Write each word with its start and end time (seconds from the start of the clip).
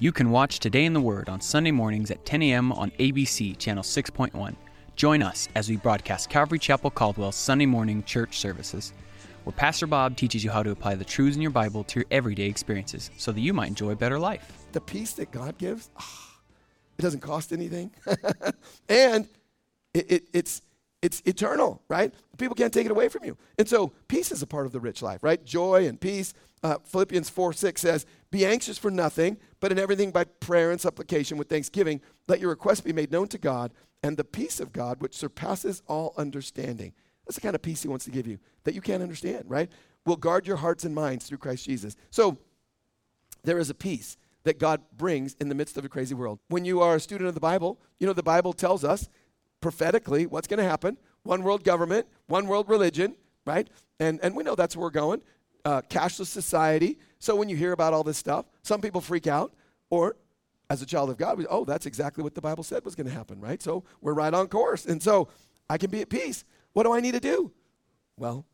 You 0.00 0.10
can 0.10 0.30
watch 0.30 0.58
Today 0.58 0.86
in 0.86 0.92
the 0.92 1.00
Word 1.00 1.28
on 1.28 1.40
Sunday 1.40 1.70
mornings 1.70 2.10
at 2.10 2.26
10 2.26 2.42
a.m. 2.42 2.72
on 2.72 2.90
ABC 2.98 3.56
Channel 3.58 3.84
6.1. 3.84 4.56
Join 4.96 5.22
us 5.22 5.48
as 5.54 5.68
we 5.68 5.76
broadcast 5.76 6.28
Calvary 6.28 6.58
Chapel 6.58 6.90
Caldwell's 6.90 7.36
Sunday 7.36 7.64
morning 7.64 8.02
church 8.02 8.38
services, 8.40 8.92
where 9.44 9.52
Pastor 9.52 9.86
Bob 9.86 10.16
teaches 10.16 10.42
you 10.42 10.50
how 10.50 10.64
to 10.64 10.72
apply 10.72 10.96
the 10.96 11.04
truths 11.04 11.36
in 11.36 11.42
your 11.42 11.52
Bible 11.52 11.84
to 11.84 12.00
your 12.00 12.06
everyday 12.10 12.46
experiences 12.46 13.12
so 13.16 13.30
that 13.30 13.40
you 13.40 13.54
might 13.54 13.68
enjoy 13.68 13.90
a 13.90 13.96
better 13.96 14.18
life. 14.18 14.66
The 14.72 14.80
peace 14.80 15.12
that 15.12 15.30
God 15.30 15.58
gives, 15.58 15.88
oh, 16.00 16.30
it 16.98 17.02
doesn't 17.02 17.20
cost 17.20 17.52
anything. 17.52 17.92
and 18.88 19.28
it, 19.94 20.10
it, 20.10 20.22
it's, 20.32 20.60
it's 21.04 21.20
eternal, 21.26 21.82
right? 21.86 22.14
People 22.38 22.54
can't 22.54 22.72
take 22.72 22.86
it 22.86 22.90
away 22.90 23.10
from 23.10 23.24
you. 23.24 23.36
And 23.58 23.68
so 23.68 23.92
peace 24.08 24.32
is 24.32 24.40
a 24.40 24.46
part 24.46 24.64
of 24.64 24.72
the 24.72 24.80
rich 24.80 25.02
life, 25.02 25.22
right? 25.22 25.44
Joy 25.44 25.86
and 25.86 26.00
peace. 26.00 26.32
Uh, 26.62 26.78
Philippians 26.82 27.28
4 27.28 27.52
6 27.52 27.78
says, 27.78 28.06
Be 28.30 28.46
anxious 28.46 28.78
for 28.78 28.90
nothing, 28.90 29.36
but 29.60 29.70
in 29.70 29.78
everything 29.78 30.12
by 30.12 30.24
prayer 30.24 30.70
and 30.70 30.80
supplication 30.80 31.36
with 31.36 31.50
thanksgiving, 31.50 32.00
let 32.26 32.40
your 32.40 32.48
requests 32.48 32.80
be 32.80 32.94
made 32.94 33.12
known 33.12 33.28
to 33.28 33.38
God, 33.38 33.74
and 34.02 34.16
the 34.16 34.24
peace 34.24 34.60
of 34.60 34.72
God, 34.72 35.02
which 35.02 35.14
surpasses 35.14 35.82
all 35.86 36.14
understanding. 36.16 36.94
That's 37.26 37.34
the 37.34 37.42
kind 37.42 37.54
of 37.54 37.60
peace 37.60 37.82
He 37.82 37.88
wants 37.88 38.06
to 38.06 38.10
give 38.10 38.26
you 38.26 38.38
that 38.64 38.74
you 38.74 38.80
can't 38.80 39.02
understand, 39.02 39.44
right? 39.46 39.70
Will 40.06 40.16
guard 40.16 40.46
your 40.46 40.56
hearts 40.56 40.84
and 40.84 40.94
minds 40.94 41.26
through 41.26 41.38
Christ 41.38 41.66
Jesus. 41.66 41.96
So 42.08 42.38
there 43.42 43.58
is 43.58 43.68
a 43.68 43.74
peace 43.74 44.16
that 44.44 44.58
God 44.58 44.80
brings 44.96 45.34
in 45.34 45.50
the 45.50 45.54
midst 45.54 45.76
of 45.76 45.84
a 45.84 45.88
crazy 45.90 46.14
world. 46.14 46.38
When 46.48 46.64
you 46.64 46.80
are 46.80 46.94
a 46.94 47.00
student 47.00 47.28
of 47.28 47.34
the 47.34 47.40
Bible, 47.40 47.78
you 47.98 48.06
know 48.06 48.14
the 48.14 48.22
Bible 48.22 48.54
tells 48.54 48.84
us 48.84 49.10
prophetically 49.64 50.26
what's 50.26 50.46
going 50.46 50.58
to 50.58 50.68
happen 50.68 50.98
one 51.22 51.42
world 51.42 51.64
government, 51.64 52.06
one 52.26 52.46
world 52.46 52.68
religion, 52.68 53.16
right? 53.46 53.66
And, 53.98 54.20
and 54.22 54.36
we 54.36 54.44
know 54.44 54.54
that's 54.54 54.76
where 54.76 54.82
we're 54.82 54.90
going. 54.90 55.22
Uh, 55.64 55.80
cashless 55.88 56.26
society. 56.26 56.98
So 57.18 57.34
when 57.34 57.48
you 57.48 57.56
hear 57.56 57.72
about 57.72 57.94
all 57.94 58.04
this 58.04 58.18
stuff, 58.18 58.44
some 58.60 58.82
people 58.82 59.00
freak 59.00 59.26
out, 59.26 59.54
or 59.88 60.16
as 60.68 60.82
a 60.82 60.86
child 60.86 61.08
of 61.08 61.16
God, 61.16 61.38
we, 61.38 61.46
oh, 61.46 61.64
that's 61.64 61.86
exactly 61.86 62.22
what 62.22 62.34
the 62.34 62.42
Bible 62.42 62.62
said 62.62 62.84
was 62.84 62.94
going 62.94 63.06
to 63.06 63.12
happen, 63.12 63.40
right? 63.40 63.62
So 63.62 63.84
we're 64.02 64.12
right 64.12 64.34
on 64.34 64.48
course. 64.48 64.84
And 64.84 65.02
so 65.02 65.28
I 65.70 65.78
can 65.78 65.90
be 65.90 66.02
at 66.02 66.10
peace. 66.10 66.44
What 66.74 66.82
do 66.82 66.92
I 66.92 67.00
need 67.00 67.14
to 67.14 67.20
do? 67.20 67.50
Well, 68.18 68.44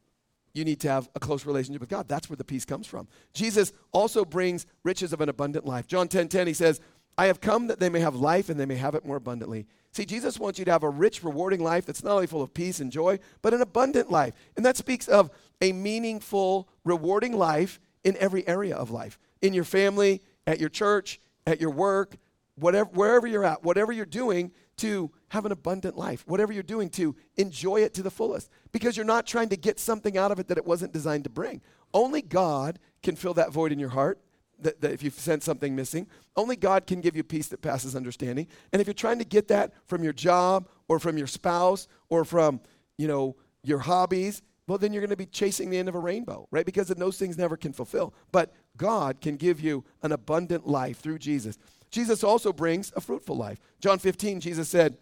you 0.52 0.64
need 0.64 0.78
to 0.82 0.88
have 0.90 1.10
a 1.16 1.18
close 1.18 1.44
relationship 1.44 1.80
with 1.80 1.90
God. 1.90 2.06
That's 2.06 2.30
where 2.30 2.36
the 2.36 2.44
peace 2.44 2.64
comes 2.64 2.86
from. 2.86 3.08
Jesus 3.34 3.72
also 3.90 4.24
brings 4.24 4.64
riches 4.84 5.12
of 5.12 5.20
an 5.20 5.28
abundant 5.28 5.66
life. 5.66 5.88
John 5.88 6.06
10 6.06 6.28
10, 6.28 6.46
he 6.46 6.54
says, 6.54 6.80
I 7.20 7.26
have 7.26 7.42
come 7.42 7.66
that 7.66 7.78
they 7.78 7.90
may 7.90 8.00
have 8.00 8.14
life 8.14 8.48
and 8.48 8.58
they 8.58 8.64
may 8.64 8.76
have 8.76 8.94
it 8.94 9.04
more 9.04 9.16
abundantly. 9.16 9.66
See, 9.92 10.06
Jesus 10.06 10.40
wants 10.40 10.58
you 10.58 10.64
to 10.64 10.70
have 10.70 10.82
a 10.82 10.88
rich, 10.88 11.22
rewarding 11.22 11.62
life 11.62 11.84
that's 11.84 12.02
not 12.02 12.14
only 12.14 12.26
full 12.26 12.40
of 12.40 12.54
peace 12.54 12.80
and 12.80 12.90
joy, 12.90 13.18
but 13.42 13.52
an 13.52 13.60
abundant 13.60 14.10
life. 14.10 14.32
And 14.56 14.64
that 14.64 14.78
speaks 14.78 15.06
of 15.06 15.30
a 15.60 15.72
meaningful, 15.72 16.66
rewarding 16.82 17.36
life 17.36 17.78
in 18.04 18.16
every 18.16 18.48
area 18.48 18.74
of 18.74 18.90
life 18.90 19.18
in 19.42 19.52
your 19.52 19.64
family, 19.64 20.22
at 20.46 20.60
your 20.60 20.70
church, 20.70 21.20
at 21.46 21.60
your 21.60 21.68
work, 21.68 22.16
whatever, 22.54 22.88
wherever 22.94 23.26
you're 23.26 23.44
at, 23.44 23.62
whatever 23.62 23.92
you're 23.92 24.06
doing 24.06 24.50
to 24.78 25.10
have 25.28 25.44
an 25.44 25.52
abundant 25.52 25.98
life, 25.98 26.24
whatever 26.26 26.54
you're 26.54 26.62
doing 26.62 26.88
to 26.88 27.14
enjoy 27.36 27.82
it 27.82 27.92
to 27.92 28.02
the 28.02 28.10
fullest, 28.10 28.48
because 28.72 28.96
you're 28.96 29.04
not 29.04 29.26
trying 29.26 29.50
to 29.50 29.58
get 29.58 29.78
something 29.78 30.16
out 30.16 30.32
of 30.32 30.38
it 30.38 30.48
that 30.48 30.56
it 30.56 30.64
wasn't 30.64 30.90
designed 30.90 31.24
to 31.24 31.30
bring. 31.30 31.60
Only 31.92 32.22
God 32.22 32.78
can 33.02 33.14
fill 33.14 33.34
that 33.34 33.52
void 33.52 33.72
in 33.72 33.78
your 33.78 33.90
heart 33.90 34.18
that, 34.62 34.80
that 34.80 34.92
if 34.92 35.02
you 35.02 35.10
sense 35.10 35.44
something 35.44 35.74
missing. 35.74 36.06
Only 36.36 36.56
God 36.56 36.86
can 36.86 37.00
give 37.00 37.16
you 37.16 37.22
peace 37.22 37.48
that 37.48 37.62
passes 37.62 37.96
understanding. 37.96 38.46
And 38.72 38.80
if 38.80 38.86
you're 38.86 38.94
trying 38.94 39.18
to 39.18 39.24
get 39.24 39.48
that 39.48 39.72
from 39.86 40.02
your 40.02 40.12
job 40.12 40.68
or 40.88 40.98
from 40.98 41.18
your 41.18 41.26
spouse 41.26 41.88
or 42.08 42.24
from, 42.24 42.60
you 42.98 43.08
know, 43.08 43.36
your 43.62 43.78
hobbies, 43.78 44.42
well, 44.66 44.78
then 44.78 44.92
you're 44.92 45.00
going 45.00 45.10
to 45.10 45.16
be 45.16 45.26
chasing 45.26 45.68
the 45.68 45.78
end 45.78 45.88
of 45.88 45.94
a 45.94 45.98
rainbow, 45.98 46.46
right? 46.50 46.64
Because 46.64 46.88
those 46.88 47.18
things 47.18 47.36
never 47.36 47.56
can 47.56 47.72
fulfill. 47.72 48.14
But 48.30 48.52
God 48.76 49.20
can 49.20 49.36
give 49.36 49.60
you 49.60 49.84
an 50.02 50.12
abundant 50.12 50.66
life 50.66 51.00
through 51.00 51.18
Jesus. 51.18 51.58
Jesus 51.90 52.22
also 52.22 52.52
brings 52.52 52.92
a 52.94 53.00
fruitful 53.00 53.36
life. 53.36 53.58
John 53.80 53.98
15, 53.98 54.40
Jesus 54.40 54.68
said, 54.68 54.96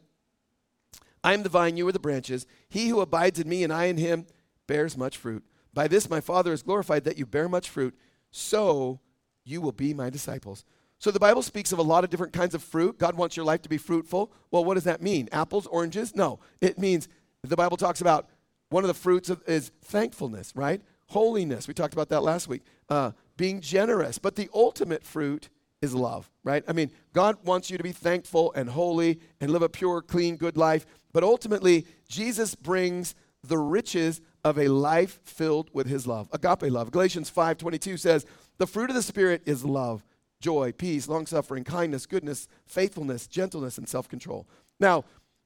I 1.23 1.35
am 1.35 1.43
the 1.43 1.49
vine, 1.49 1.77
you 1.77 1.87
are 1.87 1.93
the 1.93 1.99
branches. 1.99 2.47
He 2.69 2.89
who 2.89 3.01
abides 3.01 3.39
in 3.39 3.49
me 3.49 3.63
and 3.63 3.73
I 3.73 3.85
in 3.87 3.99
him 3.99 4.27
bears 4.67 4.97
much 4.97 5.17
fruit. 5.17 5.45
By 5.75 5.87
this 5.89 6.09
my 6.09 6.21
Father 6.21 6.53
is 6.53 6.63
glorified 6.63 7.05
that 7.05 7.19
you 7.19 7.27
bear 7.27 7.49
much 7.49 7.69
fruit. 7.69 7.95
So 8.31 9.01
you 9.49 9.61
will 9.61 9.73
be 9.73 9.95
my 9.95 10.11
disciples. 10.11 10.65
So 10.99 11.11
the 11.11 11.21
Bible 11.21 11.43
speaks 11.43 11.73
of 11.73 11.79
a 11.79 11.83
lot 11.83 12.05
of 12.05 12.11
different 12.11 12.33
kinds 12.33 12.55
of 12.55 12.63
fruit. 12.63 12.99
God 12.99 13.17
wants 13.17 13.37
your 13.37 13.47
life 13.47 13.63
to 13.63 13.69
be 13.69 13.79
fruitful. 13.79 14.33
Well, 14.51 14.65
what 14.65 14.75
does 14.75 14.85
that 14.85 15.01
mean? 15.01 15.29
Apples, 15.31 15.67
oranges? 15.69 16.15
No. 16.15 16.41
It 16.61 16.79
means 16.79 17.09
the 17.43 17.57
Bible 17.57 17.77
talks 17.77 18.01
about 18.01 18.29
one 18.71 18.83
of 18.83 18.89
the 18.89 18.95
fruits 18.95 19.31
of, 19.31 19.43
is 19.47 19.71
thankfulness, 19.85 20.53
right? 20.57 20.83
Holiness. 21.07 21.69
We 21.69 21.75
talked 21.75 21.95
about 21.95 22.09
that 22.09 22.23
last 22.23 22.49
week. 22.49 22.63
Uh, 22.89 23.13
being 23.37 23.61
generous. 23.61 24.19
But 24.19 24.35
the 24.35 24.51
ultimate 24.53 25.05
fruit 25.05 25.49
is 25.81 25.95
love, 25.95 26.29
right? 26.43 26.65
I 26.67 26.73
mean, 26.73 26.91
God 27.13 27.37
wants 27.45 27.71
you 27.71 27.79
to 27.79 27.85
be 27.85 27.93
thankful 27.93 28.53
and 28.55 28.69
holy 28.69 29.21
and 29.41 29.51
live 29.51 29.63
a 29.63 29.69
pure, 29.69 30.03
clean, 30.03 30.37
good 30.37 30.57
life. 30.57 30.85
But 31.13 31.23
ultimately, 31.23 31.87
Jesus 32.09 32.57
brings 32.57 33.15
the 33.45 33.59
riches 33.59 34.21
of 34.45 34.59
a 34.59 34.69
life 34.69 35.21
filled 35.25 35.71
with 35.73 35.87
his 35.87 36.07
love. 36.07 36.29
Agape 36.33 36.71
love. 36.71 36.91
Galatians 36.91 37.31
5:22 37.31 37.99
says, 37.99 38.27
the 38.59 38.67
fruit 38.67 38.91
of 38.91 38.97
the 38.97 39.03
Spirit 39.03 39.43
is 39.47 39.65
love, 39.65 40.05
joy, 40.41 40.73
peace, 40.73 41.09
long 41.09 41.27
suffering, 41.27 41.65
kindness, 41.65 42.07
goodness, 42.07 42.49
faithfulness, 42.67 43.27
gentleness, 43.27 43.79
and 43.79 43.89
self 43.89 44.09
control. 44.09 44.47
Now, 44.81 45.05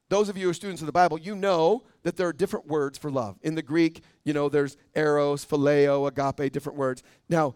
those 0.09 0.29
of 0.29 0.37
you 0.37 0.45
who 0.45 0.51
are 0.51 0.53
students 0.53 0.81
of 0.81 0.85
the 0.85 0.91
Bible, 0.91 1.17
you 1.17 1.35
know 1.35 1.83
that 2.03 2.17
there 2.17 2.27
are 2.27 2.33
different 2.33 2.67
words 2.67 2.97
for 2.97 3.09
love. 3.09 3.37
In 3.41 3.55
the 3.55 3.61
Greek, 3.61 4.03
you 4.23 4.33
know, 4.33 4.49
there's 4.49 4.77
eros, 4.95 5.45
phileo, 5.45 6.07
agape, 6.07 6.51
different 6.51 6.77
words. 6.77 7.01
Now, 7.29 7.55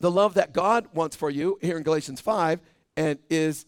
the 0.00 0.10
love 0.10 0.34
that 0.34 0.52
God 0.52 0.88
wants 0.92 1.16
for 1.16 1.30
you 1.30 1.58
here 1.62 1.76
in 1.76 1.82
Galatians 1.82 2.20
5 2.20 2.60
and 2.96 3.18
is 3.28 3.66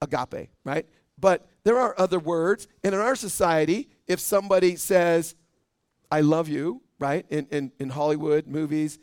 agape, 0.00 0.48
right? 0.64 0.86
But 1.18 1.46
there 1.64 1.78
are 1.78 1.94
other 1.98 2.18
words. 2.18 2.68
And 2.84 2.94
in 2.94 3.00
our 3.00 3.16
society, 3.16 3.88
if 4.06 4.20
somebody 4.20 4.76
says, 4.76 5.34
I 6.10 6.20
love 6.20 6.48
you, 6.48 6.82
right? 6.98 7.26
In, 7.30 7.46
in, 7.50 7.72
in 7.78 7.90
Hollywood 7.90 8.46
movies, 8.46 8.98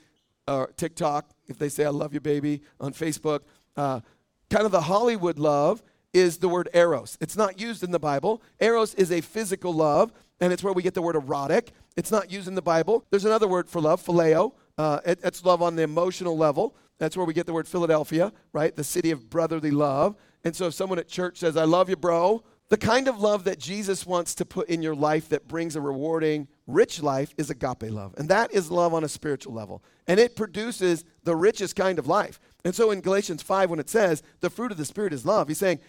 or 0.48 0.72
TikTok, 0.78 1.30
if 1.48 1.58
they 1.58 1.70
say 1.70 1.86
I 1.86 1.90
love 1.90 2.14
you, 2.14 2.20
baby, 2.20 2.62
on 2.80 2.94
Facebook. 2.94 3.42
Uh, 3.76 4.02
kind 4.50 4.66
of 4.66 4.72
the 4.72 4.82
Hollywood 4.82 5.38
love 5.38 5.84
is 6.14 6.38
the 6.38 6.50
word 6.50 6.70
eros. 6.74 7.18
It's 7.22 7.36
not 7.36 7.60
used 7.60 7.84
in 7.84 7.92
the 7.92 8.00
Bible. 8.00 8.42
Eros 8.60 8.94
is 8.96 9.12
a 9.12 9.22
physical 9.22 9.74
love, 9.74 10.12
and 10.40 10.52
it's 10.54 10.64
where 10.64 10.74
we 10.74 10.84
get 10.84 10.94
the 10.94 11.02
word 11.02 11.16
erotic. 11.16 11.72
It's 11.96 12.12
not 12.12 12.32
used 12.32 12.48
in 12.48 12.56
the 12.56 12.62
Bible. 12.62 13.06
There's 13.10 13.26
another 13.26 13.48
word 13.48 13.70
for 13.70 13.82
love, 13.82 14.04
phileo. 14.06 14.54
Uh, 14.78 15.00
it, 15.06 15.20
it's 15.24 15.44
love 15.44 15.62
on 15.62 15.76
the 15.76 15.84
emotional 15.84 16.38
level. 16.38 16.76
That's 17.00 17.16
where 17.16 17.26
we 17.26 17.34
get 17.34 17.46
the 17.46 17.54
word 17.54 17.68
Philadelphia, 17.68 18.32
right? 18.54 18.76
The 18.76 18.84
city 18.84 19.12
of 19.12 19.30
brotherly 19.30 19.72
love. 19.72 20.16
And 20.44 20.56
so 20.56 20.68
if 20.68 20.74
someone 20.74 21.00
at 21.00 21.08
church 21.08 21.38
says, 21.38 21.58
I 21.58 21.66
love 21.66 21.90
you, 21.90 21.96
bro, 21.96 22.44
the 22.70 22.78
kind 22.78 23.08
of 23.08 23.20
love 23.20 23.44
that 23.46 23.60
Jesus 23.60 24.06
wants 24.06 24.36
to 24.36 24.46
put 24.46 24.70
in 24.70 24.82
your 24.82 24.96
life 24.96 25.30
that 25.30 25.48
brings 25.48 25.76
a 25.76 25.82
rewarding, 25.82 26.48
rich 26.68 27.02
life 27.02 27.34
is 27.38 27.50
agape 27.50 27.90
love. 27.90 28.14
And 28.18 28.30
that 28.30 28.54
is 28.54 28.70
love 28.70 28.94
on 28.94 29.04
a 29.04 29.10
spiritual 29.10 29.54
level. 29.54 29.82
And 30.06 30.20
it 30.20 30.36
produces 30.36 31.06
the 31.24 31.36
richest 31.36 31.76
kind 31.76 31.98
of 31.98 32.08
life. 32.08 32.40
And 32.66 32.76
so 32.76 32.92
in 32.92 33.02
Galatians 33.02 33.42
5, 33.42 33.70
when 33.70 33.80
it 33.80 33.90
says 33.90 34.22
the 34.42 34.50
fruit 34.50 34.72
of 34.72 34.78
the 34.78 34.86
Spirit 34.86 35.14
is 35.14 35.26
love, 35.26 35.48
he's 35.48 35.58
saying, 35.58 35.80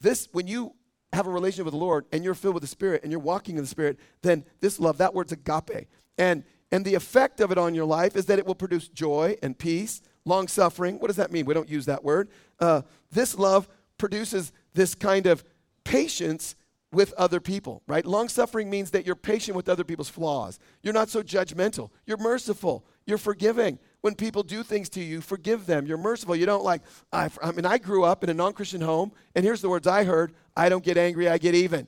this, 0.00 0.28
when 0.32 0.46
you 0.46 0.74
have 1.12 1.26
a 1.26 1.30
relationship 1.30 1.64
with 1.64 1.72
the 1.72 1.78
Lord 1.78 2.06
and 2.12 2.22
you're 2.22 2.34
filled 2.34 2.54
with 2.54 2.62
the 2.62 2.68
Spirit 2.68 3.02
and 3.02 3.10
you're 3.10 3.20
walking 3.20 3.56
in 3.56 3.62
the 3.62 3.68
Spirit, 3.68 3.98
then 4.22 4.44
this 4.60 4.78
love, 4.78 4.98
that 4.98 5.14
word's 5.14 5.32
agape. 5.32 5.88
And, 6.16 6.44
and 6.70 6.84
the 6.84 6.94
effect 6.94 7.40
of 7.40 7.50
it 7.50 7.58
on 7.58 7.74
your 7.74 7.86
life 7.86 8.14
is 8.16 8.26
that 8.26 8.38
it 8.38 8.46
will 8.46 8.54
produce 8.54 8.88
joy 8.88 9.36
and 9.42 9.58
peace, 9.58 10.00
long 10.24 10.46
suffering. 10.46 11.00
What 11.00 11.08
does 11.08 11.16
that 11.16 11.32
mean? 11.32 11.46
We 11.46 11.54
don't 11.54 11.68
use 11.68 11.86
that 11.86 12.04
word. 12.04 12.28
Uh, 12.60 12.82
this 13.10 13.36
love 13.36 13.68
produces 13.96 14.52
this 14.74 14.94
kind 14.94 15.26
of 15.26 15.42
patience 15.82 16.54
with 16.90 17.12
other 17.14 17.40
people, 17.40 17.82
right? 17.86 18.04
Long 18.04 18.28
suffering 18.28 18.70
means 18.70 18.90
that 18.92 19.04
you're 19.04 19.14
patient 19.14 19.56
with 19.56 19.68
other 19.68 19.84
people's 19.84 20.08
flaws. 20.08 20.58
You're 20.82 20.94
not 20.94 21.10
so 21.10 21.22
judgmental. 21.22 21.90
You're 22.06 22.16
merciful. 22.16 22.86
You're 23.06 23.18
forgiving. 23.18 23.78
When 24.00 24.14
people 24.14 24.42
do 24.42 24.62
things 24.62 24.88
to 24.90 25.00
you, 25.00 25.20
forgive 25.20 25.66
them. 25.66 25.86
You're 25.86 25.98
merciful. 25.98 26.34
You 26.34 26.46
don't 26.46 26.64
like, 26.64 26.82
I, 27.12 27.28
I 27.42 27.52
mean, 27.52 27.66
I 27.66 27.78
grew 27.78 28.04
up 28.04 28.24
in 28.24 28.30
a 28.30 28.34
non 28.34 28.54
Christian 28.54 28.80
home, 28.80 29.12
and 29.34 29.44
here's 29.44 29.60
the 29.60 29.68
words 29.68 29.86
I 29.86 30.04
heard 30.04 30.32
I 30.56 30.68
don't 30.68 30.84
get 30.84 30.96
angry, 30.96 31.28
I 31.28 31.36
get 31.36 31.54
even. 31.54 31.86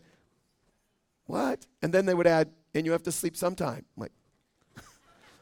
What? 1.24 1.66
And 1.80 1.94
then 1.94 2.04
they 2.04 2.14
would 2.14 2.26
add, 2.26 2.50
and 2.74 2.84
you 2.84 2.92
have 2.92 3.02
to 3.04 3.12
sleep 3.12 3.36
sometime. 3.36 3.84
I'm 3.96 4.02
like, 4.02 4.12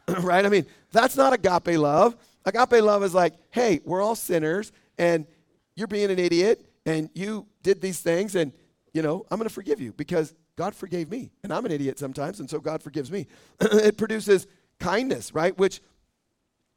right? 0.22 0.46
I 0.46 0.48
mean, 0.48 0.66
that's 0.92 1.16
not 1.16 1.32
agape 1.32 1.78
love. 1.78 2.16
Agape 2.44 2.82
love 2.82 3.02
is 3.02 3.14
like, 3.14 3.34
hey, 3.50 3.80
we're 3.84 4.02
all 4.02 4.14
sinners, 4.14 4.70
and 4.98 5.26
you're 5.74 5.88
being 5.88 6.10
an 6.10 6.18
idiot, 6.18 6.64
and 6.86 7.10
you 7.14 7.46
did 7.62 7.80
these 7.80 8.00
things, 8.00 8.36
and, 8.36 8.52
you 8.92 9.02
know, 9.02 9.24
I'm 9.30 9.38
going 9.38 9.48
to 9.48 9.54
forgive 9.54 9.80
you 9.80 9.92
because 9.92 10.34
God 10.56 10.74
forgave 10.74 11.10
me. 11.10 11.30
And 11.42 11.52
I'm 11.52 11.64
an 11.64 11.72
idiot 11.72 11.98
sometimes, 11.98 12.40
and 12.40 12.48
so 12.48 12.60
God 12.60 12.82
forgives 12.82 13.10
me. 13.10 13.26
it 13.60 13.96
produces 13.96 14.46
kindness, 14.80 15.34
right? 15.34 15.56
Which 15.56 15.80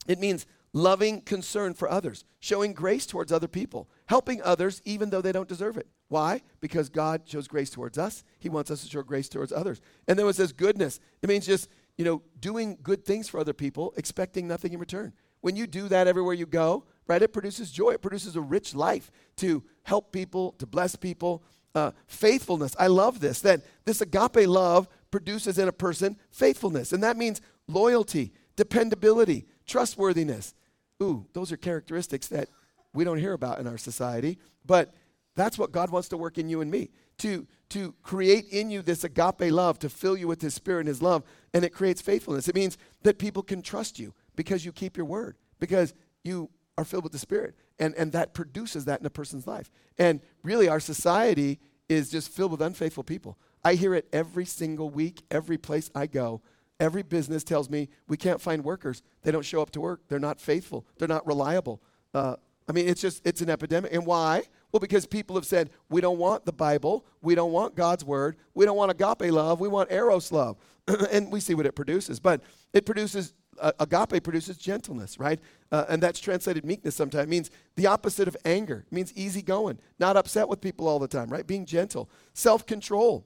it 0.07 0.19
means 0.19 0.45
loving 0.73 1.21
concern 1.21 1.73
for 1.73 1.89
others, 1.89 2.23
showing 2.39 2.73
grace 2.73 3.05
towards 3.05 3.31
other 3.31 3.47
people, 3.47 3.89
helping 4.05 4.41
others 4.41 4.81
even 4.85 5.09
though 5.09 5.21
they 5.21 5.31
don't 5.31 5.49
deserve 5.49 5.77
it. 5.77 5.87
Why? 6.07 6.41
Because 6.59 6.89
God 6.89 7.23
shows 7.25 7.47
grace 7.47 7.69
towards 7.69 7.97
us. 7.97 8.23
He 8.39 8.49
wants 8.49 8.71
us 8.71 8.83
to 8.83 8.89
show 8.89 9.01
grace 9.01 9.29
towards 9.29 9.51
others. 9.51 9.81
And 10.07 10.17
then 10.17 10.27
it 10.27 10.35
says 10.35 10.51
goodness. 10.51 10.99
It 11.21 11.29
means 11.29 11.45
just, 11.45 11.69
you 11.97 12.05
know, 12.05 12.21
doing 12.39 12.77
good 12.83 13.05
things 13.05 13.29
for 13.29 13.39
other 13.39 13.53
people, 13.53 13.93
expecting 13.97 14.47
nothing 14.47 14.73
in 14.73 14.79
return. 14.79 15.13
When 15.41 15.55
you 15.55 15.67
do 15.67 15.87
that 15.87 16.07
everywhere 16.07 16.33
you 16.33 16.45
go, 16.45 16.85
right, 17.07 17.21
it 17.21 17.33
produces 17.33 17.71
joy. 17.71 17.91
It 17.91 18.01
produces 18.01 18.35
a 18.35 18.41
rich 18.41 18.75
life 18.75 19.11
to 19.37 19.63
help 19.83 20.11
people, 20.11 20.53
to 20.59 20.67
bless 20.67 20.95
people. 20.95 21.43
Uh, 21.73 21.91
faithfulness. 22.07 22.75
I 22.77 22.87
love 22.87 23.21
this, 23.21 23.39
that 23.41 23.61
this 23.85 24.01
agape 24.01 24.47
love 24.47 24.89
produces 25.09 25.57
in 25.57 25.67
a 25.67 25.71
person 25.71 26.17
faithfulness. 26.29 26.91
And 26.91 27.01
that 27.03 27.17
means 27.17 27.39
loyalty, 27.67 28.33
dependability, 28.55 29.45
trustworthiness. 29.65 30.53
Ooh, 31.01 31.25
those 31.33 31.51
are 31.51 31.57
characteristics 31.57 32.27
that 32.27 32.49
we 32.93 33.03
don't 33.03 33.19
hear 33.19 33.33
about 33.33 33.59
in 33.59 33.67
our 33.67 33.77
society. 33.77 34.37
But 34.65 34.93
that's 35.35 35.57
what 35.57 35.71
God 35.71 35.91
wants 35.91 36.09
to 36.09 36.17
work 36.17 36.37
in 36.37 36.49
you 36.49 36.61
and 36.61 36.69
me 36.69 36.89
to, 37.19 37.47
to 37.69 37.93
create 38.03 38.47
in 38.49 38.69
you 38.69 38.81
this 38.81 39.03
agape 39.03 39.51
love, 39.51 39.79
to 39.79 39.89
fill 39.89 40.17
you 40.17 40.27
with 40.27 40.41
His 40.41 40.53
Spirit 40.53 40.81
and 40.81 40.87
His 40.89 41.01
love. 41.01 41.23
And 41.53 41.63
it 41.63 41.69
creates 41.73 42.01
faithfulness. 42.01 42.47
It 42.47 42.55
means 42.55 42.77
that 43.03 43.17
people 43.17 43.43
can 43.43 43.61
trust 43.61 43.99
you 43.99 44.13
because 44.35 44.65
you 44.65 44.71
keep 44.71 44.97
your 44.97 45.05
word, 45.05 45.37
because 45.59 45.93
you 46.23 46.49
are 46.77 46.85
filled 46.85 47.03
with 47.03 47.13
the 47.13 47.19
Spirit. 47.19 47.55
And, 47.81 47.93
and 47.95 48.13
that 48.13 48.33
produces 48.33 48.85
that 48.85 49.01
in 49.01 49.05
a 49.05 49.09
person's 49.09 49.45
life. 49.45 49.69
And 49.97 50.21
really, 50.43 50.69
our 50.69 50.79
society 50.79 51.59
is 51.89 52.09
just 52.09 52.29
filled 52.29 52.51
with 52.51 52.61
unfaithful 52.61 53.03
people. 53.03 53.37
I 53.65 53.73
hear 53.73 53.93
it 53.93 54.07
every 54.13 54.45
single 54.45 54.89
week, 54.89 55.23
every 55.29 55.57
place 55.57 55.89
I 55.93 56.07
go. 56.07 56.41
Every 56.79 57.03
business 57.03 57.43
tells 57.43 57.69
me 57.69 57.89
we 58.07 58.17
can't 58.17 58.39
find 58.39 58.63
workers. 58.63 59.03
They 59.23 59.31
don't 59.31 59.45
show 59.45 59.61
up 59.61 59.71
to 59.71 59.81
work. 59.81 60.01
They're 60.07 60.19
not 60.19 60.39
faithful. 60.39 60.85
They're 60.97 61.07
not 61.07 61.27
reliable. 61.27 61.81
Uh, 62.13 62.35
I 62.69 62.71
mean, 62.71 62.87
it's 62.87 63.01
just, 63.01 63.25
it's 63.25 63.41
an 63.41 63.49
epidemic. 63.49 63.93
And 63.93 64.05
why? 64.05 64.43
Well, 64.71 64.79
because 64.79 65.05
people 65.05 65.35
have 65.35 65.45
said, 65.45 65.69
we 65.89 66.01
don't 66.01 66.17
want 66.17 66.45
the 66.45 66.53
Bible. 66.53 67.05
We 67.21 67.35
don't 67.35 67.51
want 67.51 67.75
God's 67.75 68.05
word. 68.05 68.37
We 68.53 68.65
don't 68.65 68.77
want 68.77 68.91
agape 68.91 69.31
love. 69.31 69.59
We 69.59 69.67
want 69.67 69.91
eros 69.91 70.31
love. 70.31 70.57
and 71.11 71.31
we 71.31 71.39
see 71.39 71.53
what 71.53 71.65
it 71.65 71.75
produces. 71.75 72.19
But 72.19 72.41
it 72.73 72.85
produces 72.85 73.33
uh, 73.61 73.71
agape 73.79 74.23
produces 74.23 74.57
gentleness, 74.57 75.19
right? 75.19 75.39
Uh, 75.71 75.85
and 75.87 76.03
that's 76.03 76.19
translated 76.19 76.65
meekness 76.65 76.95
sometimes. 76.95 77.23
It 77.23 77.29
means 77.29 77.51
the 77.75 77.87
opposite 77.87 78.27
of 78.27 78.35
anger. 78.43 78.83
It 78.87 78.93
means 78.93 79.13
easygoing, 79.15 79.79
not 79.99 80.17
upset 80.17 80.49
with 80.49 80.59
people 80.59 80.87
all 80.87 80.99
the 80.99 81.07
time, 81.07 81.29
right? 81.29 81.45
Being 81.45 81.65
gentle. 81.65 82.09
Self 82.33 82.65
control. 82.65 83.25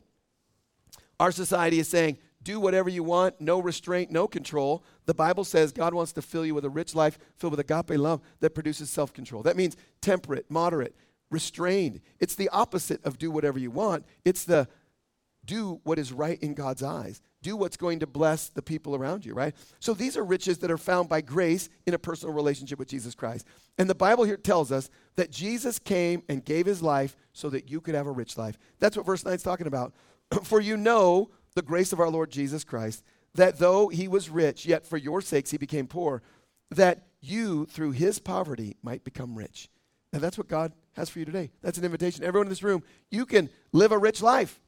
Our 1.20 1.32
society 1.32 1.80
is 1.80 1.88
saying, 1.88 2.18
do 2.44 2.60
whatever 2.60 2.90
you 2.90 3.04
want, 3.04 3.42
no 3.42 3.60
restraint, 3.60 4.12
no 4.12 4.28
control. 4.28 4.84
The 5.08 5.16
Bible 5.16 5.44
says 5.44 5.72
God 5.72 5.94
wants 5.94 6.14
to 6.14 6.22
fill 6.22 6.46
you 6.46 6.54
with 6.54 6.64
a 6.64 6.70
rich 6.70 6.94
life 6.94 7.18
filled 7.38 7.52
with 7.52 7.60
agape 7.60 7.98
love 7.98 8.22
that 8.40 8.52
produces 8.52 8.90
self 8.90 9.12
control. 9.12 9.42
That 9.42 9.58
means 9.58 9.76
temperate, 10.00 10.46
moderate, 10.50 10.96
restrained. 11.32 12.02
It's 12.20 12.36
the 12.36 12.50
opposite 12.50 13.04
of 13.04 13.18
do 13.18 13.32
whatever 13.32 13.58
you 13.58 13.72
want, 13.72 14.06
it's 14.24 14.46
the 14.46 14.68
do 15.46 15.80
what 15.84 16.00
is 16.00 16.12
right 16.12 16.42
in 16.42 16.54
God's 16.54 16.84
eyes 16.84 17.22
do 17.46 17.56
what's 17.56 17.78
going 17.78 18.00
to 18.00 18.08
bless 18.08 18.50
the 18.50 18.62
people 18.64 18.96
around 18.96 19.24
you, 19.24 19.36
right? 19.36 19.54
So 19.80 19.94
these 19.94 20.18
are 20.18 20.26
riches 20.26 20.58
that 20.60 20.72
are 20.72 20.80
found 20.80 21.10
by 21.10 21.22
grace 21.22 21.70
in 21.86 21.94
a 21.94 22.00
personal 22.00 22.34
relationship 22.34 22.80
with 22.80 22.88
Jesus 22.88 23.14
Christ. 23.14 23.46
And 23.78 23.88
the 23.88 23.94
Bible 23.94 24.24
here 24.24 24.36
tells 24.36 24.72
us 24.72 24.90
that 25.16 25.30
Jesus 25.30 25.78
came 25.78 26.24
and 26.28 26.44
gave 26.44 26.66
his 26.66 26.82
life 26.82 27.16
so 27.34 27.52
that 27.52 27.70
you 27.70 27.82
could 27.82 27.94
have 27.94 28.08
a 28.08 28.12
rich 28.12 28.36
life. 28.36 28.58
That's 28.80 28.98
what 28.98 29.06
verse 29.06 29.24
9 29.24 29.36
is 29.36 29.44
talking 29.44 29.68
about. 29.68 29.94
for 30.44 30.60
you 30.60 30.76
know 30.76 31.30
the 31.54 31.62
grace 31.62 31.94
of 31.94 32.00
our 32.00 32.10
Lord 32.10 32.32
Jesus 32.32 32.64
Christ, 32.64 33.04
that 33.36 33.60
though 33.60 33.90
he 33.90 34.08
was 34.08 34.32
rich, 34.32 34.66
yet 34.66 34.84
for 34.84 34.98
your 34.98 35.22
sakes 35.22 35.52
he 35.52 35.58
became 35.58 35.86
poor, 35.86 36.24
that 36.72 37.06
you 37.22 37.68
through 37.68 37.92
his 37.92 38.18
poverty 38.18 38.76
might 38.82 39.04
become 39.04 39.36
rich. 39.36 39.70
And 40.12 40.20
that's 40.20 40.40
what 40.40 40.48
God 40.48 40.74
has 40.94 41.12
for 41.12 41.20
you 41.20 41.26
today. 41.26 41.52
That's 41.62 41.78
an 41.78 41.86
invitation. 41.86 42.24
Everyone 42.24 42.48
in 42.48 42.50
this 42.50 42.64
room, 42.64 42.82
you 43.12 43.28
can 43.28 43.52
live 43.72 43.92
a 43.92 44.00
rich 44.00 44.24
life. 44.24 44.60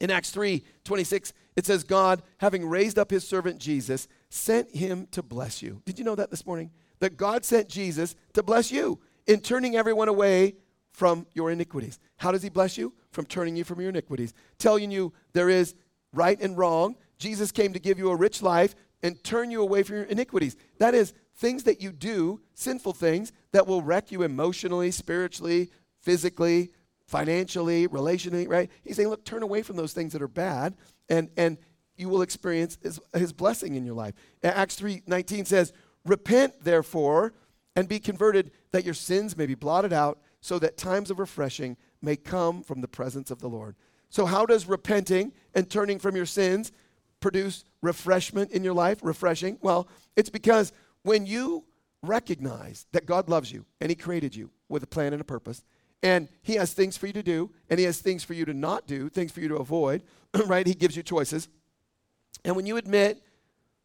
In 0.00 0.10
Acts 0.10 0.30
3 0.30 0.62
26, 0.84 1.32
it 1.56 1.66
says, 1.66 1.84
God, 1.84 2.22
having 2.38 2.66
raised 2.68 2.98
up 2.98 3.10
his 3.10 3.26
servant 3.26 3.58
Jesus, 3.58 4.08
sent 4.28 4.74
him 4.74 5.06
to 5.12 5.22
bless 5.22 5.62
you. 5.62 5.80
Did 5.84 5.98
you 5.98 6.04
know 6.04 6.14
that 6.16 6.30
this 6.30 6.46
morning? 6.46 6.70
That 7.00 7.16
God 7.16 7.44
sent 7.44 7.68
Jesus 7.68 8.16
to 8.32 8.42
bless 8.42 8.72
you 8.72 9.00
in 9.26 9.40
turning 9.40 9.76
everyone 9.76 10.08
away 10.08 10.56
from 10.92 11.26
your 11.34 11.50
iniquities. 11.50 11.98
How 12.16 12.32
does 12.32 12.42
he 12.42 12.48
bless 12.48 12.78
you? 12.78 12.92
From 13.10 13.26
turning 13.26 13.56
you 13.56 13.64
from 13.64 13.80
your 13.80 13.90
iniquities, 13.90 14.34
telling 14.58 14.90
you 14.90 15.12
there 15.32 15.48
is 15.48 15.74
right 16.12 16.40
and 16.40 16.56
wrong. 16.56 16.96
Jesus 17.18 17.52
came 17.52 17.72
to 17.72 17.78
give 17.78 17.98
you 17.98 18.10
a 18.10 18.16
rich 18.16 18.42
life 18.42 18.74
and 19.02 19.22
turn 19.22 19.50
you 19.50 19.60
away 19.60 19.82
from 19.82 19.96
your 19.96 20.04
iniquities. 20.04 20.56
That 20.78 20.94
is, 20.94 21.12
things 21.36 21.64
that 21.64 21.82
you 21.82 21.92
do, 21.92 22.40
sinful 22.54 22.94
things, 22.94 23.32
that 23.52 23.66
will 23.66 23.82
wreck 23.82 24.10
you 24.10 24.22
emotionally, 24.22 24.90
spiritually, 24.90 25.70
physically, 26.00 26.70
financially, 27.06 27.88
relationally, 27.88 28.48
right? 28.48 28.70
He's 28.82 28.96
saying, 28.96 29.08
look, 29.08 29.24
turn 29.24 29.42
away 29.42 29.62
from 29.62 29.76
those 29.76 29.92
things 29.92 30.12
that 30.12 30.22
are 30.22 30.28
bad, 30.28 30.74
and, 31.08 31.30
and 31.36 31.58
you 31.96 32.08
will 32.08 32.22
experience 32.22 32.78
his, 32.82 33.00
his 33.12 33.32
blessing 33.32 33.74
in 33.74 33.84
your 33.84 33.94
life. 33.94 34.14
Acts 34.42 34.80
3.19 34.80 35.46
says, 35.46 35.72
Repent, 36.04 36.62
therefore, 36.62 37.32
and 37.76 37.88
be 37.88 37.98
converted, 37.98 38.50
that 38.72 38.84
your 38.84 38.94
sins 38.94 39.36
may 39.36 39.46
be 39.46 39.54
blotted 39.54 39.92
out, 39.92 40.20
so 40.40 40.58
that 40.58 40.76
times 40.76 41.10
of 41.10 41.18
refreshing 41.18 41.76
may 42.02 42.16
come 42.16 42.62
from 42.62 42.80
the 42.80 42.88
presence 42.88 43.30
of 43.30 43.40
the 43.40 43.48
Lord. 43.48 43.76
So, 44.10 44.26
how 44.26 44.46
does 44.46 44.66
repenting 44.66 45.32
and 45.54 45.68
turning 45.68 45.98
from 45.98 46.14
your 46.14 46.26
sins 46.26 46.70
produce 47.20 47.64
refreshment 47.80 48.52
in 48.52 48.62
your 48.62 48.74
life? 48.74 48.98
Refreshing? 49.02 49.58
Well, 49.62 49.88
it's 50.14 50.30
because 50.30 50.72
when 51.02 51.26
you 51.26 51.64
recognize 52.02 52.86
that 52.92 53.06
God 53.06 53.28
loves 53.28 53.50
you 53.50 53.64
and 53.80 53.90
He 53.90 53.96
created 53.96 54.36
you 54.36 54.50
with 54.68 54.82
a 54.82 54.86
plan 54.86 55.14
and 55.14 55.20
a 55.22 55.24
purpose, 55.24 55.64
and 56.02 56.28
he 56.42 56.54
has 56.54 56.72
things 56.72 56.96
for 56.96 57.06
you 57.06 57.12
to 57.14 57.22
do, 57.22 57.50
and 57.70 57.78
he 57.78 57.86
has 57.86 58.00
things 58.00 58.24
for 58.24 58.34
you 58.34 58.44
to 58.44 58.54
not 58.54 58.86
do, 58.86 59.08
things 59.08 59.32
for 59.32 59.40
you 59.40 59.48
to 59.48 59.56
avoid, 59.56 60.02
right? 60.46 60.66
He 60.66 60.74
gives 60.74 60.96
you 60.96 61.02
choices. 61.02 61.48
And 62.44 62.56
when 62.56 62.66
you 62.66 62.76
admit 62.76 63.22